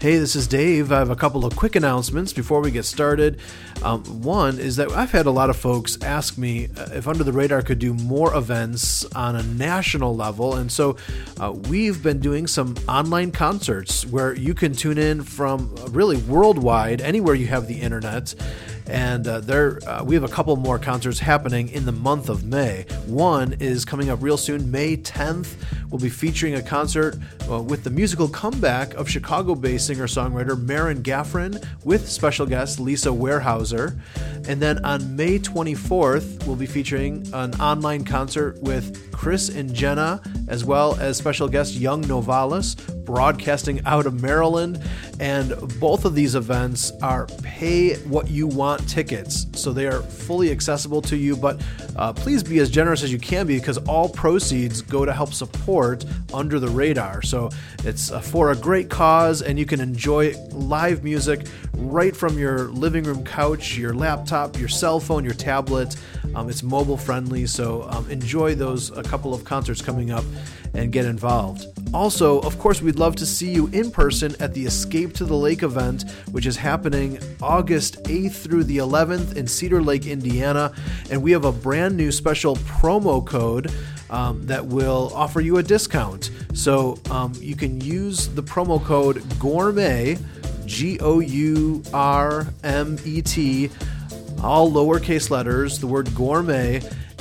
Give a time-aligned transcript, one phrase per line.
[0.00, 0.92] Hey, this is Dave.
[0.92, 3.38] I have a couple of quick announcements before we get started.
[3.82, 7.22] Um, one is that I've had a lot of folks ask me uh, if Under
[7.22, 10.54] the Radar could do more events on a national level.
[10.54, 10.96] And so
[11.38, 17.02] uh, we've been doing some online concerts where you can tune in from really worldwide,
[17.02, 18.34] anywhere you have the internet
[18.90, 22.44] and uh, there uh, we have a couple more concerts happening in the month of
[22.44, 22.84] May.
[23.06, 25.54] One is coming up real soon, May 10th.
[25.90, 27.16] We'll be featuring a concert
[27.48, 33.98] uh, with the musical comeback of Chicago-based singer-songwriter Marin Gaffron with special guest Lisa Warehouser.
[34.48, 40.22] And then on May 24th, we'll be featuring an online concert with Chris and Jenna,
[40.48, 44.80] as well as special guest Young Novalis, broadcasting out of Maryland.
[45.18, 49.46] And both of these events are pay what you want tickets.
[49.52, 51.60] So they are fully accessible to you, but
[51.96, 55.32] uh, please be as generous as you can be because all proceeds go to help
[55.32, 57.22] support Under the Radar.
[57.22, 57.50] So
[57.84, 62.68] it's uh, for a great cause, and you can enjoy live music right from your
[62.68, 65.96] living room couch, your laptop, your cell phone, your tablet.
[66.34, 70.24] Um, it's mobile friendly, so um, enjoy those a couple of concerts coming up
[70.74, 71.66] and get involved.
[71.92, 75.34] Also, of course, we'd love to see you in person at the Escape to the
[75.34, 80.72] Lake event, which is happening August 8th through the 11th in Cedar Lake, Indiana.
[81.10, 83.72] And we have a brand new special promo code
[84.10, 86.30] um, that will offer you a discount.
[86.54, 90.18] So um, you can use the promo code GOURMET,
[90.66, 93.70] G O U R M E T,
[94.42, 96.80] all lowercase letters, the word gourmet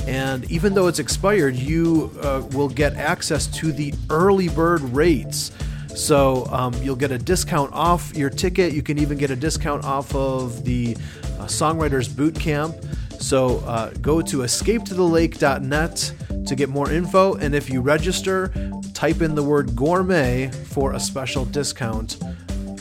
[0.09, 5.51] and even though it's expired, you uh, will get access to the early bird rates.
[5.95, 8.73] So um, you'll get a discount off your ticket.
[8.73, 10.95] You can even get a discount off of the
[11.39, 12.75] uh, Songwriters Boot Camp.
[13.19, 16.13] So uh, go to escapetothelake.net
[16.47, 17.35] to get more info.
[17.35, 18.53] And if you register,
[18.93, 22.17] type in the word gourmet for a special discount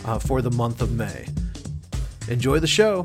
[0.05, 1.27] uh, for the month of May.
[2.29, 3.05] Enjoy the show.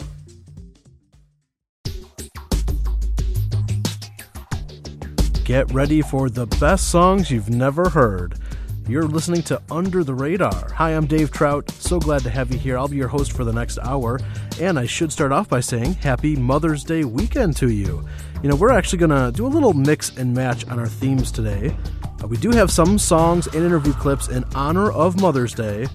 [5.44, 8.40] Get ready for the best songs you've never heard.
[8.86, 10.74] You're listening to Under the Radar.
[10.74, 11.72] Hi, I'm Dave Trout.
[11.72, 12.78] So glad to have you here.
[12.78, 14.20] I'll be your host for the next hour.
[14.60, 18.06] And I should start off by saying Happy Mother's Day weekend to you.
[18.44, 21.32] You know, we're actually going to do a little mix and match on our themes
[21.32, 21.74] today.
[22.22, 25.88] Uh, we do have some songs and interview clips in honor of Mother's Day,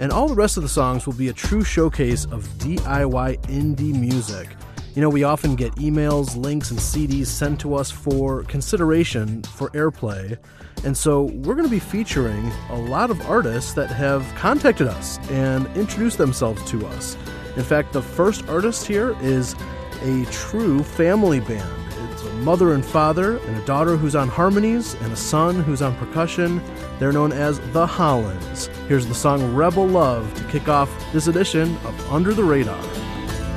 [0.00, 3.94] and all the rest of the songs will be a true showcase of DIY indie
[3.94, 4.48] music.
[4.96, 9.70] You know, we often get emails, links, and CDs sent to us for consideration for
[9.70, 10.38] airplay.
[10.84, 15.18] And so we're going to be featuring a lot of artists that have contacted us
[15.30, 17.16] and introduced themselves to us.
[17.56, 19.54] In fact, the first artist here is
[20.02, 21.70] a true family band.
[22.10, 25.82] It's a mother and father, and a daughter who's on harmonies, and a son who's
[25.82, 26.60] on percussion.
[26.98, 28.66] They're known as the Hollands.
[28.88, 32.82] Here's the song Rebel Love to kick off this edition of Under the Radar.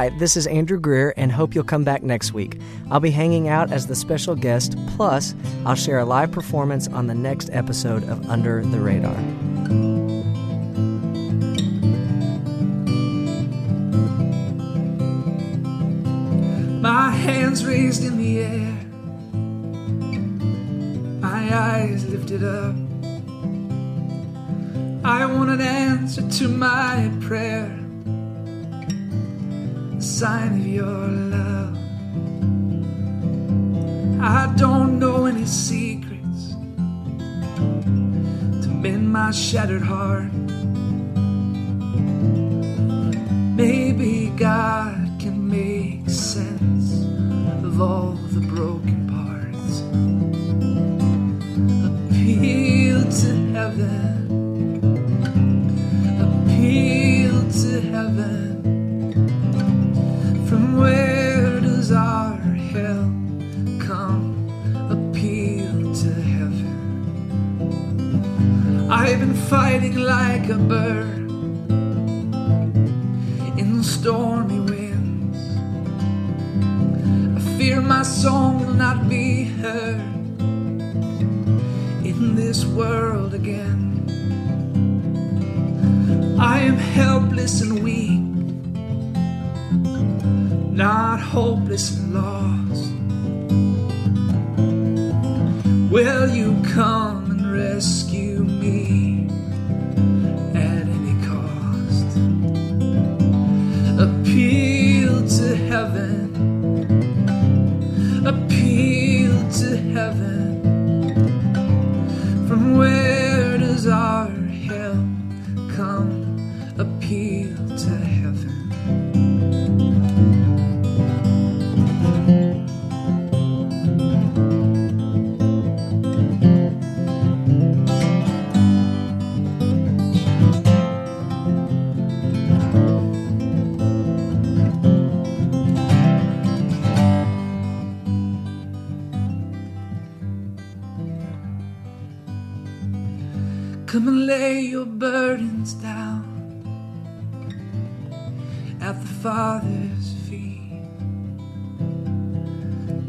[0.00, 2.58] Hi, this is Andrew Greer, and hope you'll come back next week.
[2.90, 5.34] I'll be hanging out as the special guest, plus,
[5.66, 9.14] I'll share a live performance on the next episode of Under the Radar.
[16.80, 18.72] My hands raised in the air,
[21.20, 22.74] my eyes lifted up.
[25.04, 27.79] I want an answer to my prayer,
[30.20, 31.74] sign of your love.
[34.20, 36.56] I don't know any secrets
[38.62, 40.29] to mend my shattered heart.
[70.00, 70.99] Like a bird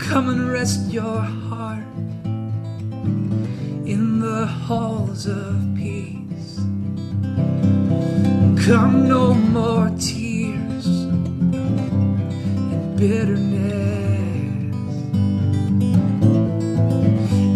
[0.09, 1.85] Come and rest your heart
[3.85, 6.57] in the halls of peace.
[8.65, 10.87] Come, no more tears
[12.73, 13.81] and bitterness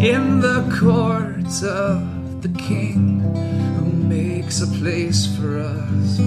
[0.05, 3.19] in the courts of the King
[3.79, 6.19] who makes a place for us.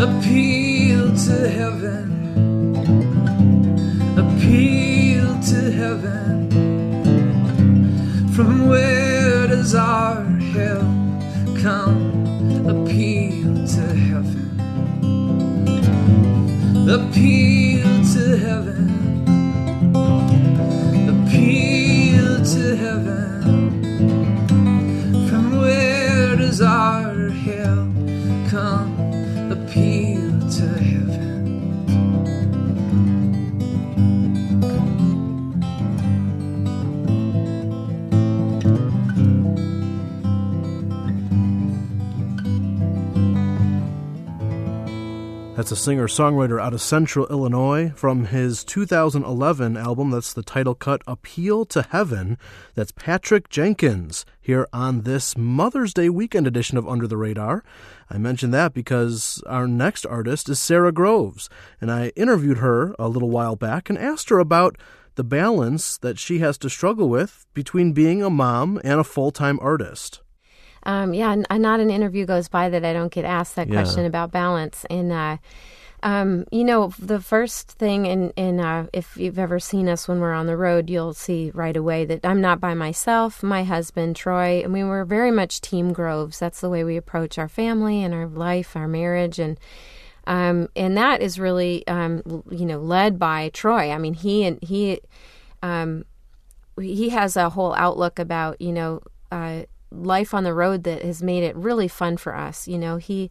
[0.00, 2.17] Appeal to heaven,
[5.88, 6.50] heaven.
[8.34, 10.22] From where does our
[10.54, 12.06] help come?
[12.74, 14.48] Appeal to heaven,
[16.96, 17.47] appeal
[45.68, 50.12] That's a singer songwriter out of central Illinois from his 2011 album.
[50.12, 52.38] That's the title cut Appeal to Heaven.
[52.74, 57.64] That's Patrick Jenkins here on this Mother's Day weekend edition of Under the Radar.
[58.08, 61.50] I mentioned that because our next artist is Sara Groves,
[61.82, 64.78] and I interviewed her a little while back and asked her about
[65.16, 69.30] the balance that she has to struggle with between being a mom and a full
[69.30, 70.22] time artist.
[70.84, 73.82] Um, yeah, n- not an interview goes by that I don't get asked that Yeah.
[73.82, 74.84] question about balance.
[74.88, 75.36] And uh,
[76.02, 80.20] um, you know, the first thing, in in uh, if you've ever seen us when
[80.20, 83.42] we're on the road, you'll see right away that I'm not by myself.
[83.42, 86.38] My husband Troy, and we were very much team Groves.
[86.38, 89.58] That's the way we approach our family and our life, our marriage, and
[90.28, 93.90] um, and that is really um, you know led by Troy.
[93.90, 95.00] I mean, he and he
[95.64, 96.04] um,
[96.80, 101.22] he has a whole outlook about you know uh, life on the road that has
[101.22, 102.68] made it really fun for us.
[102.68, 103.30] You know, he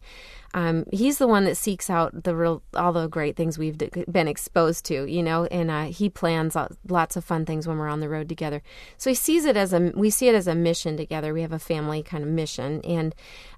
[0.54, 3.90] um, he's the one that seeks out the real all the great things we've d-
[4.10, 6.56] been exposed to, you know, and uh, he plans
[6.88, 8.62] lots of fun things when we're on the road together.
[8.96, 11.34] So he sees it as a we see it as a mission together.
[11.34, 13.14] We have a family kind of mission, and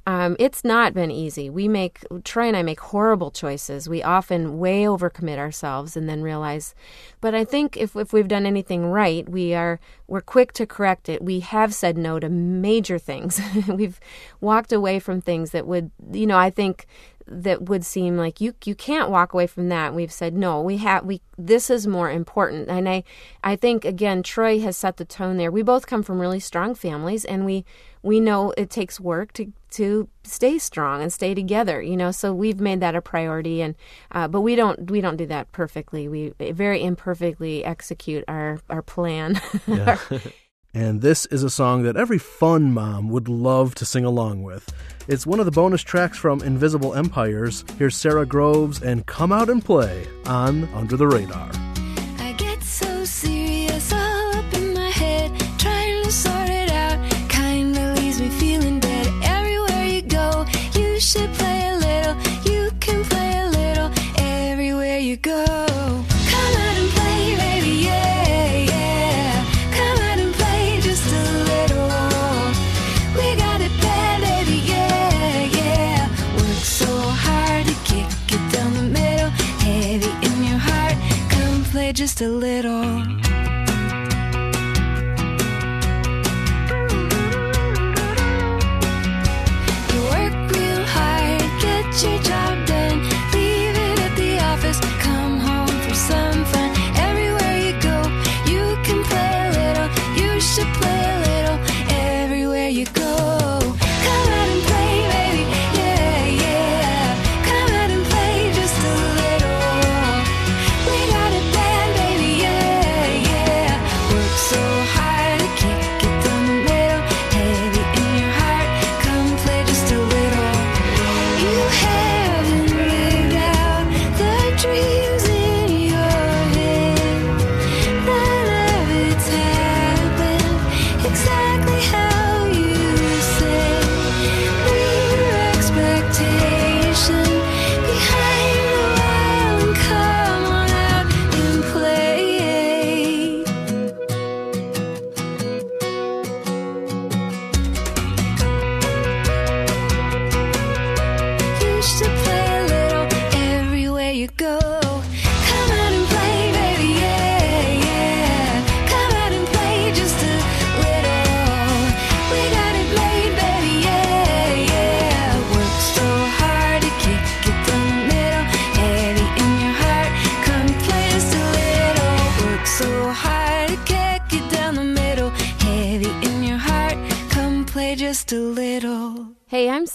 [0.06, 1.48] um, it's not been easy.
[1.48, 3.88] We make Troy and I make horrible choices.
[3.88, 6.74] We often way overcommit ourselves and then realize.
[7.20, 9.78] But I think if if we've done anything right, we are
[10.08, 11.22] we're quick to correct it.
[11.22, 13.40] We have said no to major things.
[13.68, 14.00] we've
[14.40, 16.79] walked away from things that would, you know, I think
[17.30, 19.94] that would seem like you you can't walk away from that.
[19.94, 20.60] We've said no.
[20.60, 22.68] We have we this is more important.
[22.68, 23.04] And I
[23.44, 25.50] I think again Troy has set the tone there.
[25.50, 27.64] We both come from really strong families and we
[28.02, 32.10] we know it takes work to to stay strong and stay together, you know.
[32.10, 33.76] So we've made that a priority and
[34.10, 36.08] uh, but we don't we don't do that perfectly.
[36.08, 39.40] We very imperfectly execute our our plan.
[39.66, 39.98] Yeah.
[40.72, 44.72] And this is a song that every fun mom would love to sing along with.
[45.08, 47.64] It's one of the bonus tracks from Invisible Empires.
[47.76, 51.50] Here's Sara Groves and Come Out and Play on Under the Radar.
[51.52, 52.36] I
[82.22, 83.09] a little.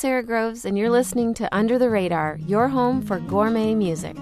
[0.05, 4.15] Sara Groves, and you're listening to Under the Radar, your home for gourmet music.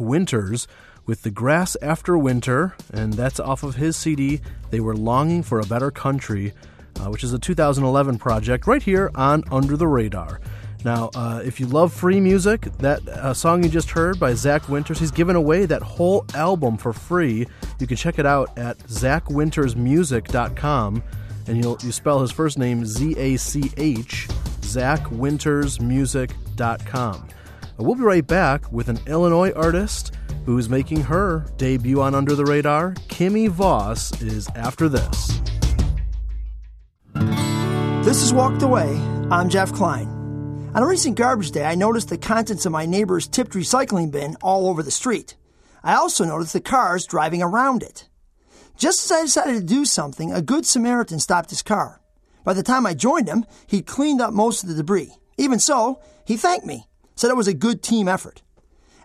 [0.00, 0.66] Winters
[1.06, 5.60] with The Grass After Winter, and that's off of his CD, They Were Longing for
[5.60, 6.52] a Better Country,
[7.00, 10.40] uh, which is a 2011 project right here on Under the Radar.
[10.84, 14.68] Now, uh, if you love free music, that uh, song you just heard by Zach
[14.68, 17.46] Winters, he's given away that whole album for free.
[17.78, 21.02] You can check it out at zachwintersmusic.com,
[21.46, 24.26] and you'll, you spell his first name Z A C H,
[24.62, 27.28] zachwintersmusic.com.
[27.78, 30.14] We'll be right back with an Illinois artist
[30.44, 32.92] who is making her debut on Under the Radar.
[33.08, 35.40] Kimmy Voss is after this.
[38.04, 38.96] This is Walked Away.
[39.30, 40.06] I'm Jeff Klein.
[40.74, 44.36] On a recent garbage day, I noticed the contents of my neighbor's tipped recycling bin
[44.42, 45.36] all over the street.
[45.82, 48.08] I also noticed the cars driving around it.
[48.76, 52.00] Just as I decided to do something, a good Samaritan stopped his car.
[52.44, 55.14] By the time I joined him, he'd cleaned up most of the debris.
[55.38, 58.42] Even so, he thanked me, said it was a good team effort.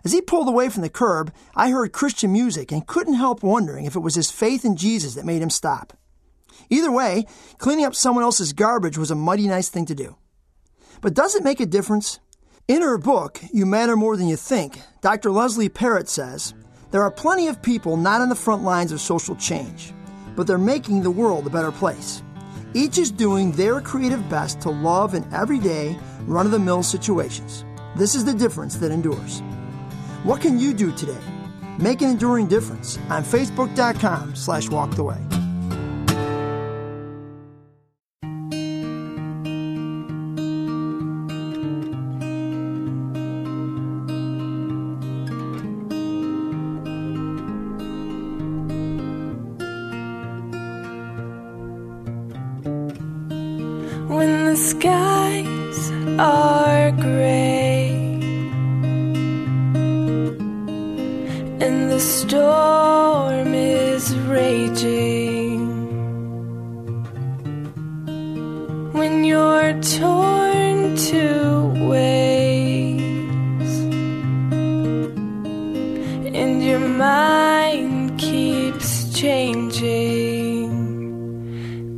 [0.04, 3.84] As he pulled away from the curb, I heard Christian music and couldn't help wondering
[3.84, 5.92] if it was his faith in Jesus that made him stop.
[6.70, 7.26] Either way,
[7.58, 10.16] cleaning up someone else's garbage was a mighty nice thing to do.
[11.00, 12.20] But does it make a difference?
[12.66, 15.30] In her book, You Matter More Than You Think, Dr.
[15.30, 16.54] Leslie Parrott says
[16.90, 19.92] there are plenty of people not on the front lines of social change,
[20.36, 22.22] but they're making the world a better place.
[22.74, 27.64] Each is doing their creative best to love in everyday, run of the mill situations.
[27.98, 29.40] This is the difference that endures.
[30.22, 31.18] What can you do today?
[31.78, 35.18] Make an enduring difference on Facebook.com slash walked away.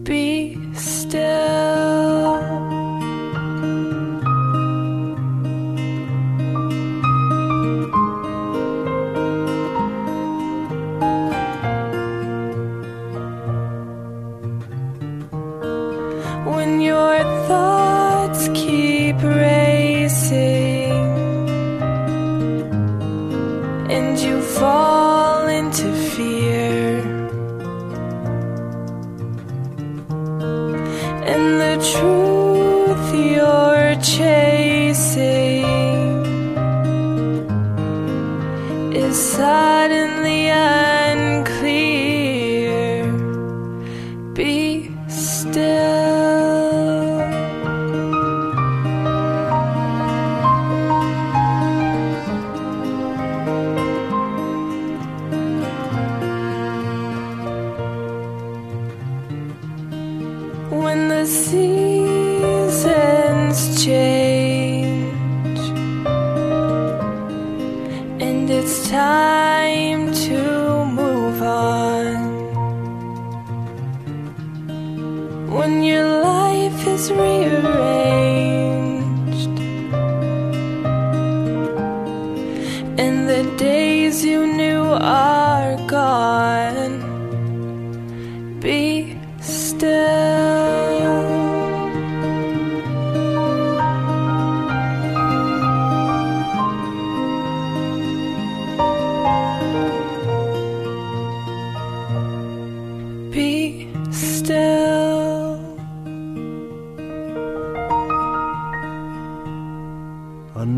[0.05, 0.39] Be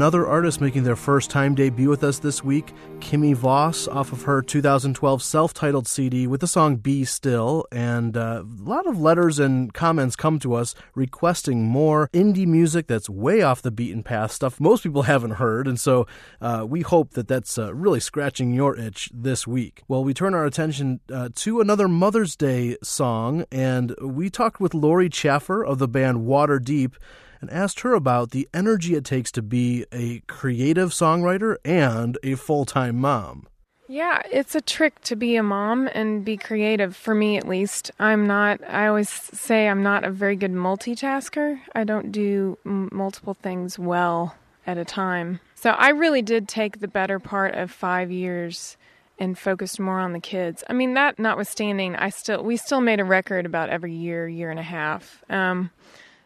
[0.03, 4.23] another artist making their first time debut with us this week, Kimmy Voss, off of
[4.23, 7.67] her 2012 self titled CD with the song Be Still.
[7.71, 12.89] And uh, a lot of letters and comments come to us requesting more indie music
[12.89, 15.69] that's way off the beaten path, stuff most people haven't heard.
[15.69, 16.09] And so
[16.41, 19.85] uh, we hope that that's uh, really scratching your itch this week.
[19.87, 24.75] Well, we turn our attention uh, to another Mother's Day song, and we talked with
[24.75, 26.95] Lori Chaffer of the band Waterdeep
[27.43, 32.37] and asked her about the energy it takes to be a creative songwriter and a
[32.37, 33.47] full time mom.
[33.89, 37.91] Yeah, it's a trick to be a mom and be creative, for me at least.
[37.99, 41.61] I'm not, I always say I'm not a very good multitasker.
[41.75, 45.41] I don't do m- multiple things well at a time.
[45.57, 48.79] So I really did take the better part of five years
[49.19, 50.65] and focused more on the kids.
[50.71, 54.51] I mean, that notwithstanding, I still, we still made a record about every year, year
[54.51, 55.23] and a half.
[55.29, 55.71] Um,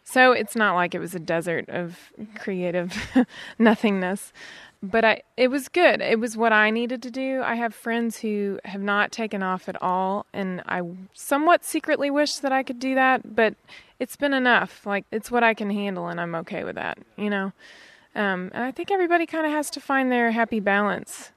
[0.09, 2.95] so it's not like it was a desert of creative
[3.59, 4.33] nothingness.
[4.81, 6.01] But I it was good.
[6.01, 7.43] It was what I needed to do.
[7.43, 12.37] I have friends who have not taken off at all and I somewhat secretly wish
[12.37, 13.55] that I could do that, but
[13.99, 14.87] it's been enough.
[14.87, 17.53] Like it's what I can handle and I'm okay with that, you know.
[18.15, 21.33] Um, and I think everybody kind of has to find their happy balance.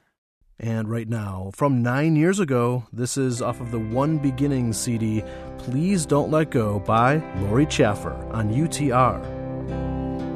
[0.62, 5.24] And right now, from nine years ago, this is off of the One Beginning CD,
[5.56, 9.18] Please Don't Let Go by Lori Chaffer on UTR.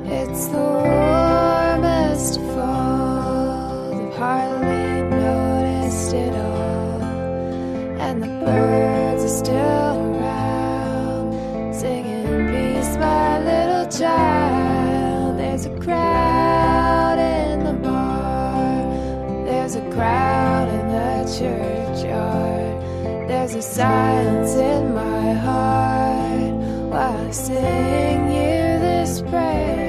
[0.06, 2.83] It's the warmest fall.
[23.46, 26.54] There's a silence in my heart
[26.90, 29.83] while I sing you this prayer.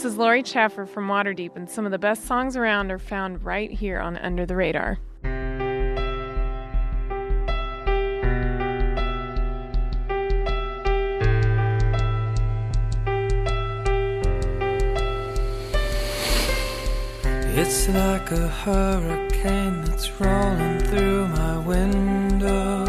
[0.00, 3.44] This is Lori Chaffer from Waterdeep, and some of the best songs around are found
[3.44, 4.98] right here on Under the Radar.
[17.54, 22.86] It's like a hurricane that's rolling through my window.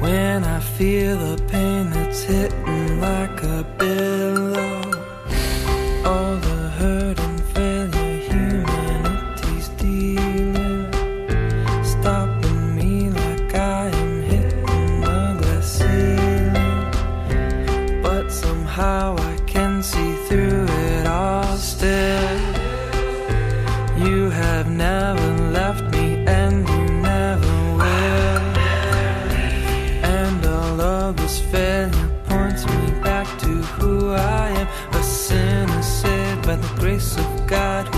[0.00, 4.47] When I feel the pain that's hitting like a billow.
[24.04, 28.38] You have never left me and you never will.
[30.04, 34.68] And all of this failure points me back to who I am.
[34.92, 37.97] A sinner saved by the grace of God.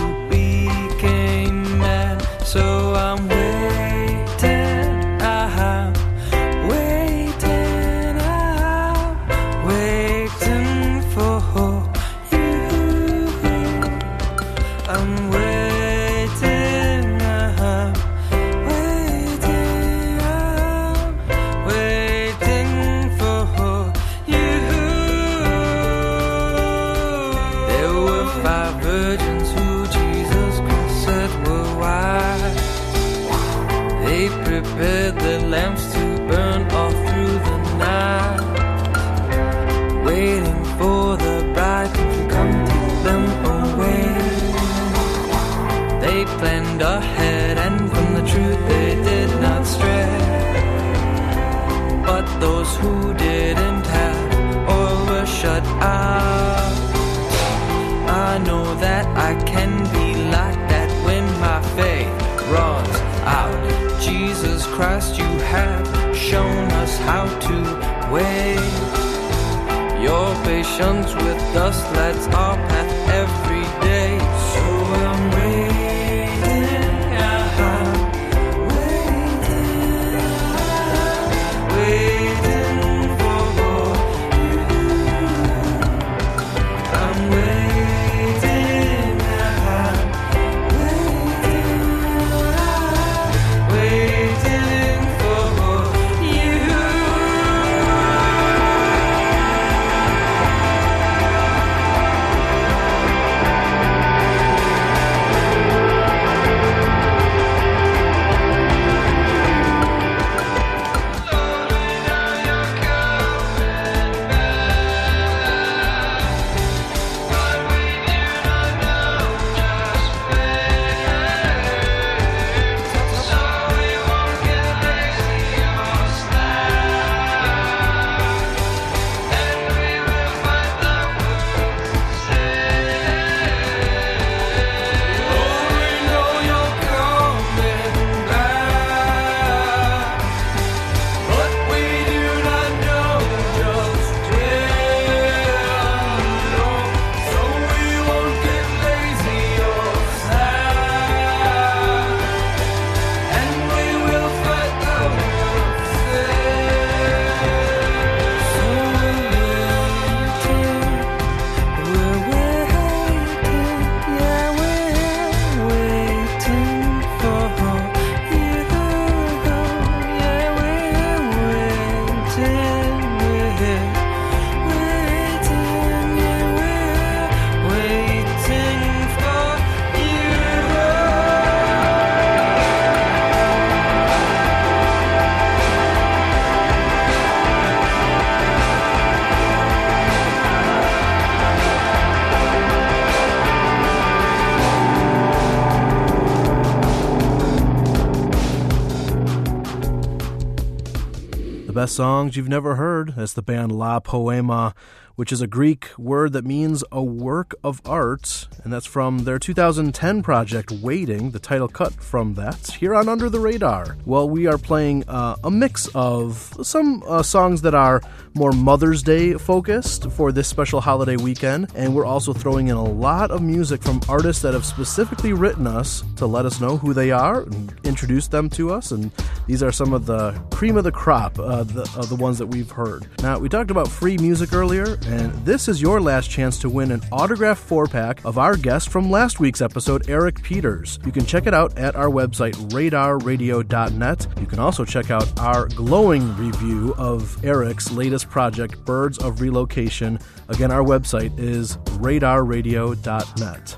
[201.80, 203.14] Best songs you've never heard.
[203.16, 204.74] That's the band La Poema,
[205.20, 208.48] which is a Greek word that means a work of art.
[208.64, 213.28] And that's from their 2010 project, Waiting, the title cut from that, here on Under
[213.28, 213.98] the Radar.
[214.06, 218.00] Well, we are playing uh, a mix of some uh, songs that are
[218.34, 221.70] more Mother's Day focused for this special holiday weekend.
[221.74, 225.66] And we're also throwing in a lot of music from artists that have specifically written
[225.66, 228.90] us to let us know who they are and introduce them to us.
[228.90, 229.10] And
[229.46, 232.46] these are some of the cream of the crop uh, the, of the ones that
[232.46, 233.06] we've heard.
[233.22, 236.92] Now, we talked about free music earlier, and this is your last chance to win
[236.92, 241.00] an autographed four pack of our guest from last week's episode, Eric Peters.
[241.04, 244.26] You can check it out at our website, radarradio.net.
[244.40, 250.18] You can also check out our glowing review of Eric's latest project, Birds of Relocation.
[250.48, 253.76] Again, our website is radarradio.net.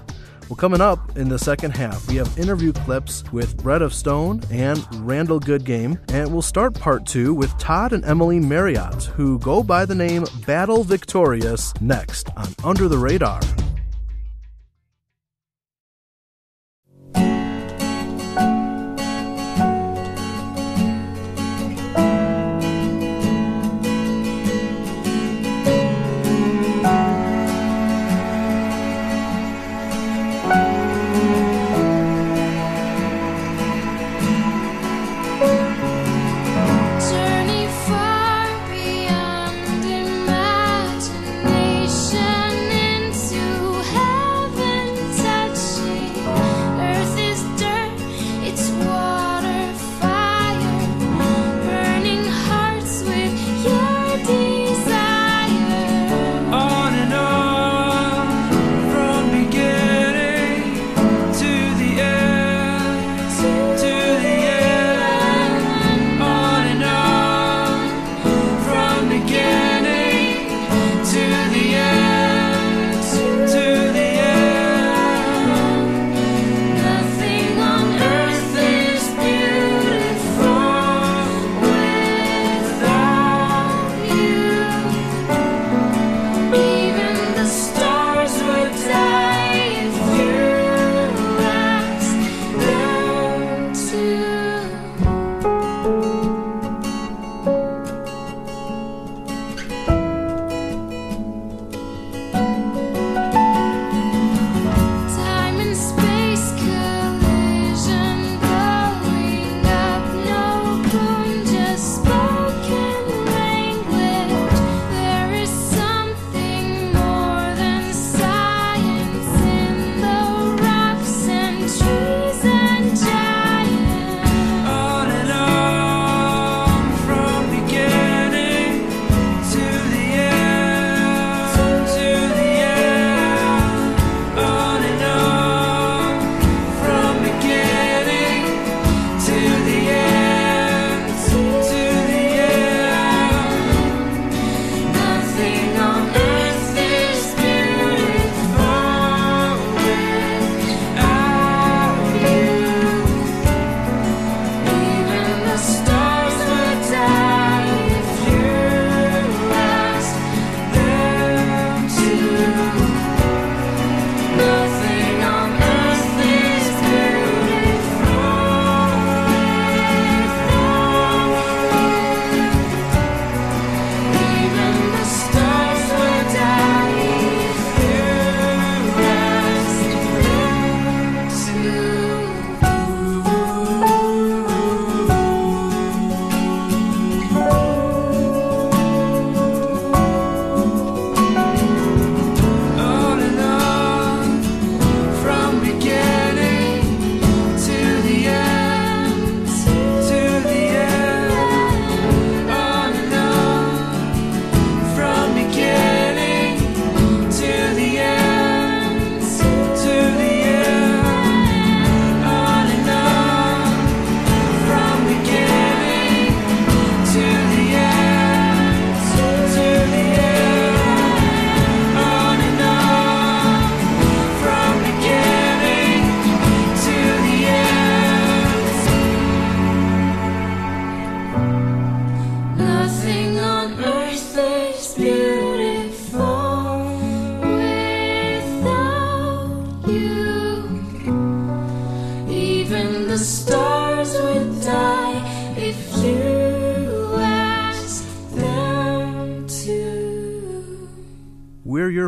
[0.52, 4.42] Well, coming up in the second half, we have interview clips with Bread of Stone
[4.50, 9.62] and Randall Goodgame, and we'll start part two with Todd and Emily Marriott, who go
[9.62, 13.40] by the name Battle Victorious, next on Under the Radar.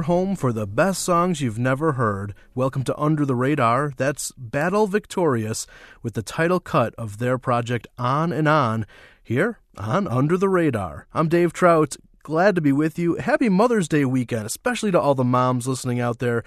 [0.04, 2.34] Home for the best songs you've never heard.
[2.54, 3.92] Welcome to Under the Radar.
[3.96, 5.66] That's Battle Victorious
[6.02, 8.86] with the title cut of their project On and On
[9.22, 11.06] here on Under the Radar.
[11.14, 11.96] I'm Dave Trout.
[12.22, 13.16] Glad to be with you.
[13.16, 16.44] Happy Mother's Day weekend, especially to all the moms listening out there.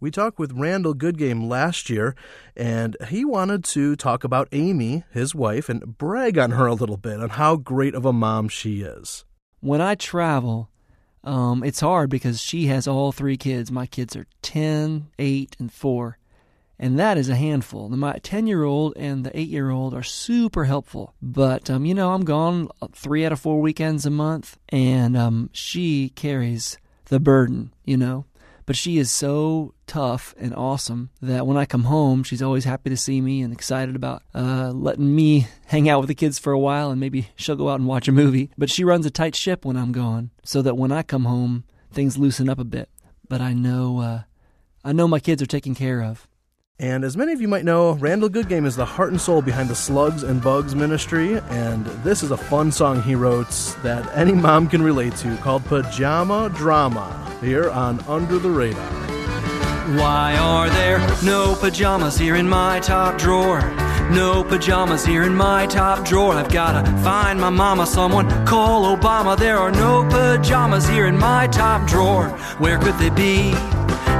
[0.00, 2.14] We talked with Randall Goodgame last year,
[2.56, 6.96] and he wanted to talk about Amy, his wife, and brag on her a little
[6.96, 9.24] bit on how great of a mom she is.
[9.60, 10.70] When I travel,
[11.24, 13.72] um, it's hard because she has all three kids.
[13.72, 16.18] My kids are 10, 8, and 4.
[16.78, 17.88] And that is a handful.
[17.88, 21.14] My 10 year old and the 8 year old are super helpful.
[21.22, 25.50] But, um, you know, I'm gone three out of four weekends a month, and um,
[25.52, 28.26] she carries the burden, you know.
[28.66, 32.88] But she is so tough and awesome that when I come home, she's always happy
[32.90, 36.52] to see me and excited about uh, letting me hang out with the kids for
[36.52, 38.50] a while and maybe she'll go out and watch a movie.
[38.56, 41.64] But she runs a tight ship when I'm gone so that when I come home,
[41.92, 42.88] things loosen up a bit.
[43.28, 44.22] But I know, uh,
[44.82, 46.26] I know my kids are taken care of.
[46.80, 49.68] And as many of you might know, Randall Goodgame is the heart and soul behind
[49.68, 53.48] the Slugs and Bugs ministry, and this is a fun song he wrote
[53.84, 58.90] that any mom can relate to called Pajama Drama here on Under the Radar.
[60.00, 63.60] Why are there no pajamas here in my top drawer?
[64.10, 66.34] No pajamas here in my top drawer.
[66.34, 69.38] I've gotta find my mama, someone call Obama.
[69.38, 72.30] There are no pajamas here in my top drawer.
[72.58, 73.52] Where could they be?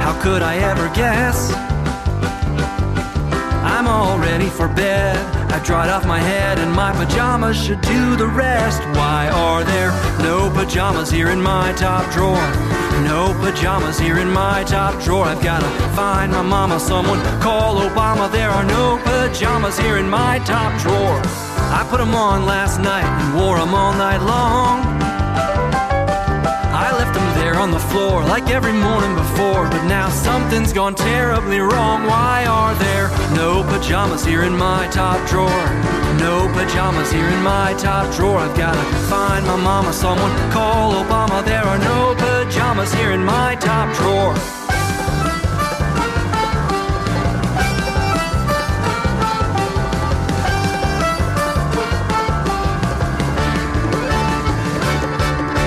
[0.01, 1.64] How could I ever guess?
[3.85, 5.15] I'm all ready for bed.
[5.53, 8.81] I've dried off my head and my pajamas should do the rest.
[8.97, 9.91] Why are there
[10.23, 12.41] no pajamas here in my top drawer?
[13.03, 15.25] No pajamas here in my top drawer.
[15.25, 18.31] I've gotta find my mama, someone call Obama.
[18.31, 21.21] There are no pajamas here in my top drawer.
[21.69, 25.14] I put 'em on last night and wore 'em all night long.
[27.65, 32.05] On the floor like every morning before, but now something's gone terribly wrong.
[32.05, 35.65] Why are there no pajamas here in my top drawer?
[36.19, 38.37] No pajamas here in my top drawer.
[38.37, 41.43] I've gotta find my mama, someone call Obama.
[41.43, 44.64] There are no pajamas here in my top drawer.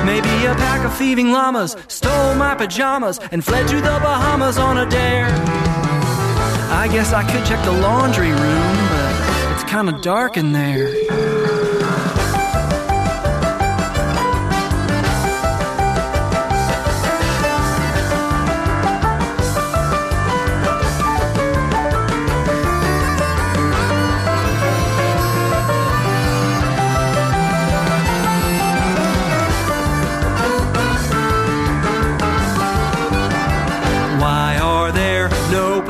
[0.08, 4.78] Maybe a pack of thieving llamas stole my pajamas and fled to the Bahamas on
[4.78, 5.26] a dare.
[6.72, 11.37] I guess I could check the laundry room, but it's kinda dark in there.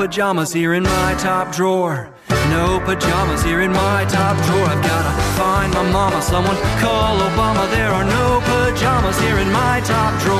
[0.09, 2.09] Pajamas here in my top drawer?
[2.49, 4.65] No pajamas here in my top drawer.
[4.65, 7.69] I've gotta find my mama, someone call Obama.
[7.69, 10.38] There are no pajamas here in my top drawer.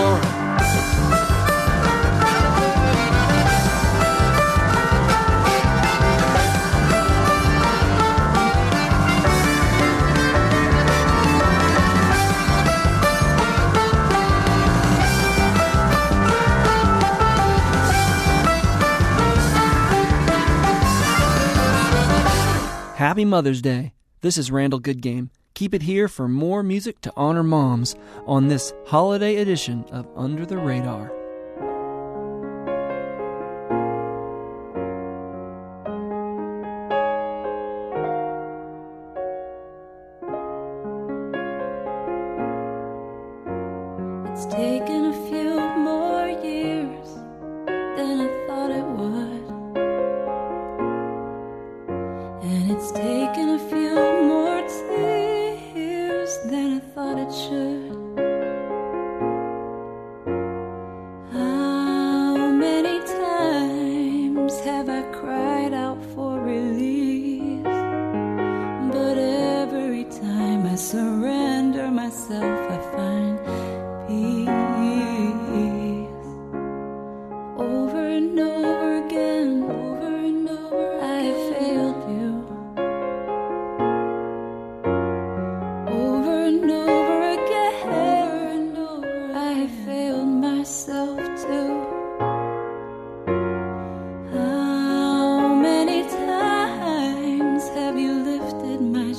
[23.20, 23.92] Happy Mother's Day.
[24.22, 25.28] This is Randall Goodgame.
[25.54, 27.94] Keep it here for more music to honor moms
[28.26, 31.19] on this holiday edition of Under the Radar.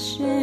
[0.01, 0.40] 雪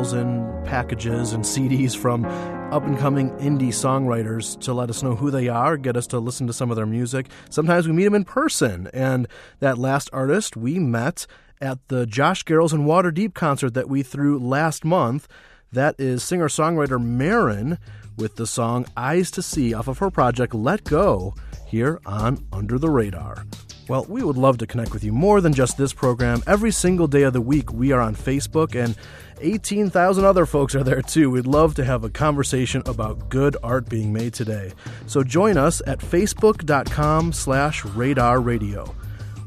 [0.00, 2.24] emails and packages and CDs from
[2.72, 6.18] up and coming indie songwriters to let us know who they are, get us to
[6.18, 7.26] listen to some of their music.
[7.50, 8.88] Sometimes we meet them in person.
[8.92, 9.26] And
[9.58, 11.26] that last artist we met
[11.60, 15.28] at the Josh Garrels and Waterdeep concert that we threw last month.
[15.72, 17.78] That is singer songwriter Marin
[18.16, 21.34] with the song Eyes to See off of her project Let Go
[21.66, 23.44] here on Under the Radar.
[23.90, 26.44] Well, we would love to connect with you more than just this program.
[26.46, 28.94] Every single day of the week, we are on Facebook, and
[29.40, 31.28] 18,000 other folks are there too.
[31.28, 34.74] We'd love to have a conversation about good art being made today.
[35.08, 38.84] So join us at facebook.com slash radar radio.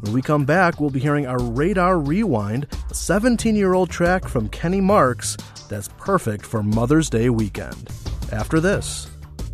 [0.02, 4.28] When we come back, we'll be hearing our Radar Rewind, a 17 year old track
[4.28, 5.38] from Kenny Marks
[5.70, 7.90] that's perfect for Mother's Day weekend.
[8.34, 9.10] After this.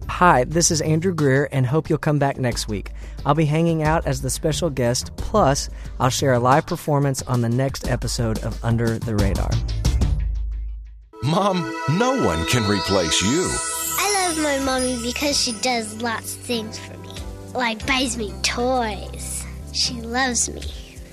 [0.07, 2.91] Hi, this is Andrew Greer, and hope you'll come back next week.
[3.25, 7.41] I'll be hanging out as the special guest, plus, I'll share a live performance on
[7.41, 9.49] the next episode of Under the Radar.
[11.23, 11.57] Mom,
[11.97, 13.49] no one can replace you.
[13.97, 17.13] I love my mommy because she does lots of things for me,
[17.53, 19.45] like buys me toys.
[19.73, 20.61] She loves me.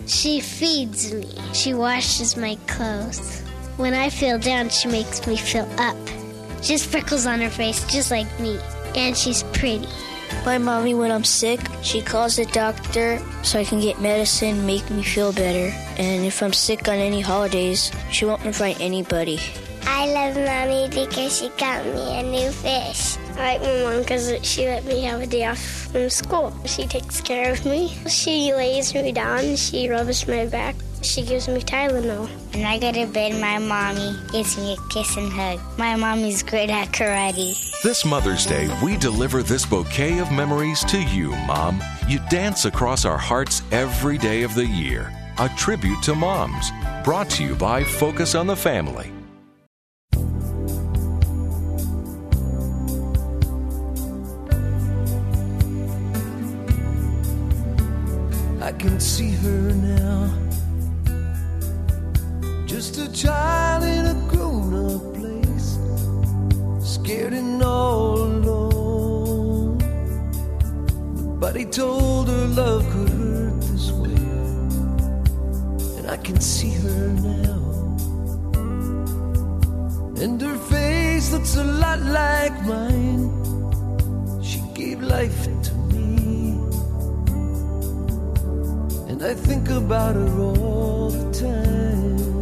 [0.07, 1.29] She feeds me.
[1.53, 3.43] She washes my clothes.
[3.77, 5.97] When I feel down, she makes me feel up.
[6.63, 8.59] She has freckles on her face, just like me.
[8.95, 9.89] And she's pretty.
[10.45, 14.89] My mommy, when I'm sick, she calls the doctor so I can get medicine, make
[14.91, 15.75] me feel better.
[15.99, 19.41] And if I'm sick on any holidays, she won't invite anybody.
[19.87, 23.17] I love mommy because she got me a new fish.
[23.39, 26.53] I like my mom because she let me have a day off from school.
[26.65, 27.95] She takes care of me.
[28.09, 29.57] She lays me down.
[29.57, 30.75] She rubs my back.
[31.03, 32.29] She gives me Tylenol.
[32.53, 35.61] When I go to bed, my mommy gives me a kiss and hug.
[35.79, 37.55] My mommy's great at karate.
[37.83, 41.83] This Mother's Day, we deliver this bouquet of memories to you, Mom.
[42.09, 45.13] You dance across our hearts every day of the year.
[45.39, 46.71] A tribute to moms.
[47.05, 49.13] Brought to you by Focus on the Family.
[58.63, 60.46] I can see her now.
[62.87, 65.77] Just a child in a grown up place,
[66.79, 69.79] scared and all alone.
[71.17, 74.15] Nobody told her love could hurt this way.
[75.99, 77.59] And I can see her now.
[80.23, 83.33] And her face looks a lot like mine.
[84.45, 86.55] She gave life to me.
[89.11, 92.36] And I think about her all the time.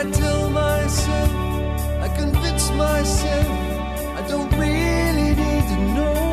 [0.00, 1.30] I tell myself,
[2.00, 3.48] I convince myself,
[4.16, 6.29] I don't really need to know.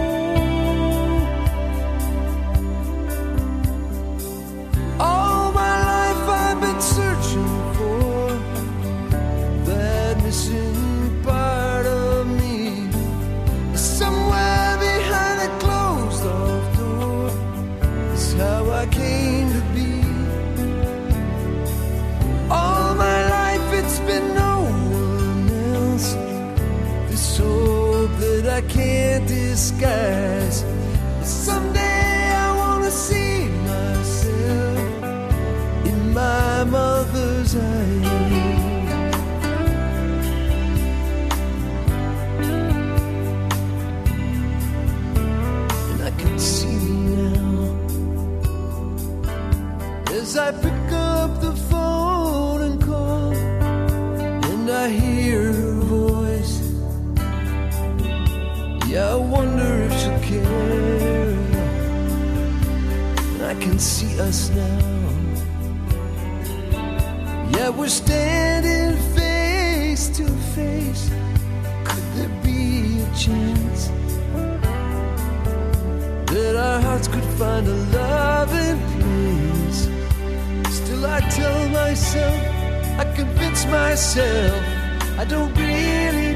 [29.58, 30.58] Disguise.
[31.24, 33.38] Someday I wanna see
[33.72, 35.04] myself
[35.92, 38.08] in my mother's eyes.
[45.90, 46.78] And I can see
[47.18, 47.58] now
[50.20, 50.86] as I pick
[51.16, 53.34] up the phone and call,
[54.52, 55.27] and I hear
[63.68, 65.10] can see us now.
[67.54, 71.10] Yeah, we're standing face to face.
[71.84, 73.82] Could there be a chance
[76.32, 79.80] that our hearts could find a loving place?
[80.78, 82.40] Still, I tell myself,
[83.02, 84.64] I convince myself,
[85.22, 86.27] I don't really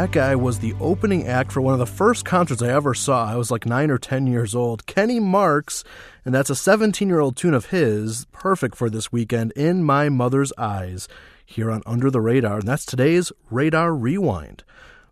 [0.00, 3.26] That guy was the opening act for one of the first concerts I ever saw.
[3.26, 4.86] I was like nine or ten years old.
[4.86, 5.84] Kenny Marks,
[6.24, 10.08] and that's a 17 year old tune of his, perfect for this weekend, In My
[10.08, 11.06] Mother's Eyes,
[11.44, 12.60] here on Under the Radar.
[12.60, 14.64] And that's today's Radar Rewind.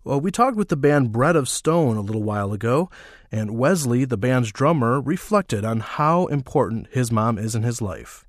[0.05, 2.89] Well, we talked with the band Bread of Stone a little while ago,
[3.31, 8.25] and Wesley, the band's drummer, reflected on how important his mom is in his life.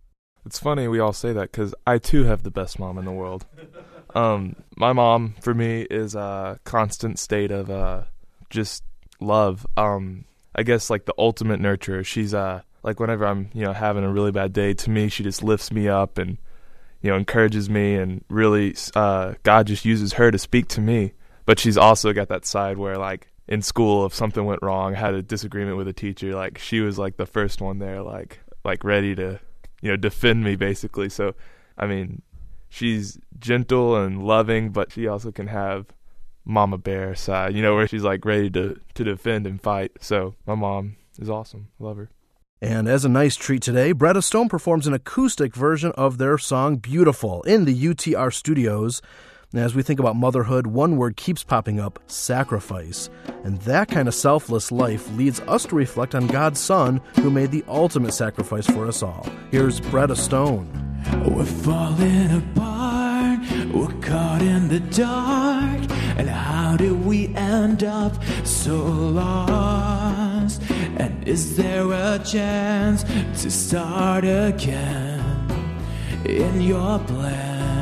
[0.45, 3.14] It's funny we all say that because I too have the best mom in the
[3.14, 3.45] world.
[4.16, 8.03] Um, my mom for me is a constant state of uh,
[8.49, 8.84] just
[9.20, 9.66] love.
[9.78, 12.05] Um, I guess like the ultimate nurturer.
[12.05, 15.24] She's uh like whenever I'm you know having a really bad day, to me she
[15.24, 16.38] just lifts me up and
[17.01, 21.14] you know encourages me and really uh, God just uses her to speak to me.
[21.45, 25.14] But she's also got that side where like in school if something went wrong, had
[25.14, 28.84] a disagreement with a teacher, like she was like the first one there, like like
[28.84, 29.39] ready to
[29.82, 31.10] you know defend me basically.
[31.10, 31.36] So
[31.78, 32.22] I mean
[32.70, 35.88] she's gentle and loving, but she also can have
[36.45, 39.91] mama bear side, you know, where she's like ready to to defend and fight.
[40.01, 41.70] So my mom is awesome.
[41.80, 42.09] Love her.
[42.61, 46.38] And as a nice treat today, Bread of Stone performs an acoustic version of their
[46.38, 49.01] song Beautiful in the UTR studios.
[49.53, 53.09] And as we think about motherhood, one word keeps popping up sacrifice.
[53.43, 57.51] And that kind of selfless life leads us to reflect on God's Son who made
[57.51, 59.26] the ultimate sacrifice for us all.
[59.51, 60.89] Here's Bread of Stone.
[61.26, 63.39] We're falling apart,
[63.74, 65.80] we're caught in the dark.
[66.18, 70.62] And how did we end up so lost?
[70.97, 73.04] And is there a chance
[73.41, 75.24] to start again
[76.26, 77.80] in your plan?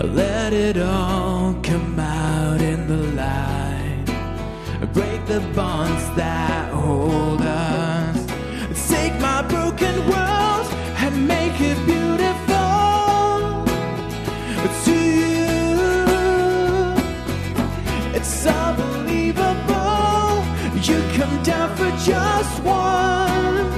[0.00, 4.04] Let it all come out in the light.
[4.92, 7.37] Break the bonds that hold
[9.40, 10.66] my broken world
[11.04, 13.64] and make it beautiful.
[14.84, 15.76] To you,
[18.16, 20.42] it's unbelievable.
[20.88, 23.68] You come down for just one,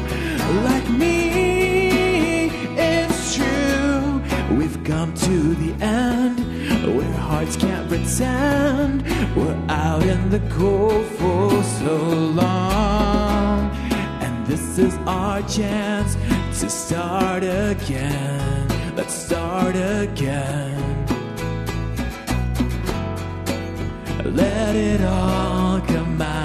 [0.65, 2.49] like me.
[2.79, 4.23] It's true.
[4.57, 6.39] We've come to the end
[6.97, 9.03] where hearts can't pretend.
[9.37, 11.97] We're out in the cold for so
[12.41, 13.20] long.
[14.51, 16.17] This is our chance
[16.61, 18.97] to start again.
[18.97, 21.07] Let's start again.
[24.25, 26.40] Let it all come out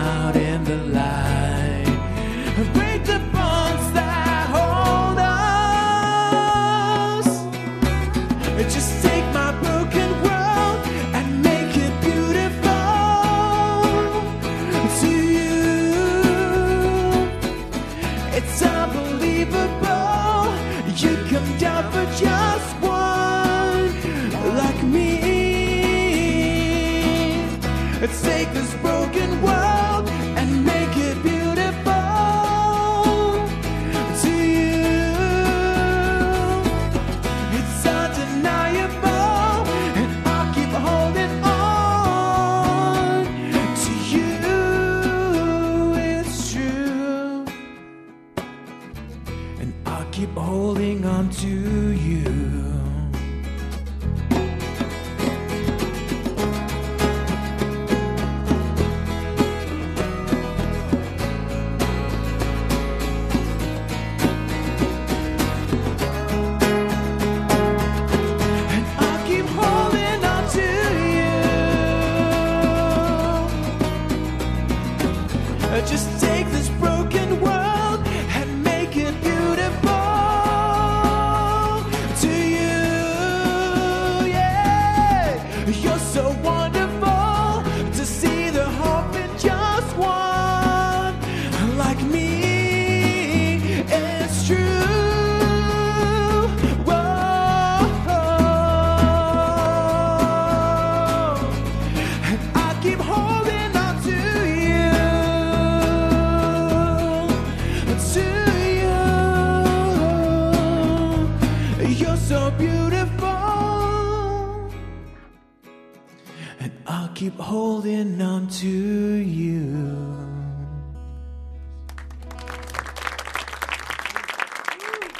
[117.25, 119.65] keep holding on to you.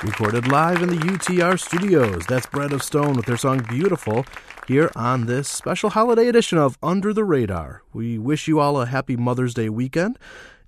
[0.03, 2.28] Recorded live in the UTR studios.
[2.28, 4.24] That's Bread of Stone with their song Beautiful
[4.68, 7.82] here on this special holiday edition of Under the Radar.
[7.91, 10.20] We wish you all a happy Mother's Day weekend.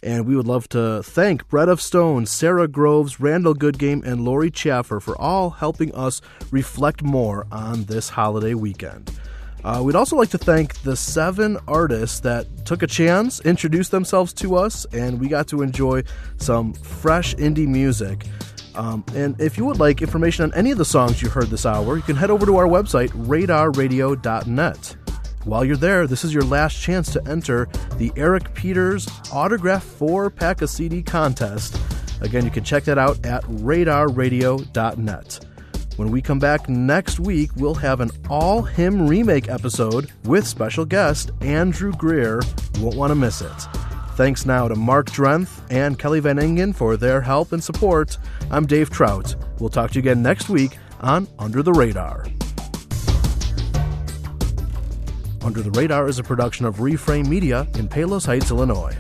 [0.01, 4.49] And we would love to thank Bread of Stone, Sara Groves, Randall Goodgame, and Lori
[4.49, 6.19] Chaffer for all helping us
[6.49, 9.11] reflect more on this holiday weekend.
[9.68, 14.32] Uh, we'd also like to thank the seven artists that took a chance, introduced themselves
[14.32, 16.01] to us, and we got to enjoy
[16.38, 18.26] some fresh indie music.
[18.76, 21.65] Um, and if you would like information on any of the songs you heard this
[21.65, 24.95] hour, you can head over to our website, radarradio.net.
[25.43, 30.30] While you're there, this is your last chance to enter the Eric Peters Autograph 4
[30.30, 31.78] Pack a CD contest.
[32.22, 35.39] Again, you can check that out at radarradio.net.
[35.97, 40.85] When we come back next week, we'll have an all hymn remake episode with special
[40.85, 42.39] guest Andrew Greer.
[42.75, 43.61] You won't want to miss it.
[44.11, 48.19] Thanks now to Mark Drenth and Kelly Van Ingen for their help and support.
[48.51, 49.35] I'm Dave Trout.
[49.57, 52.27] We'll talk to you again next week on Under the Radar.
[55.43, 58.95] Under the Radar is a production of Reframe Media in Palos Heights, Illinois.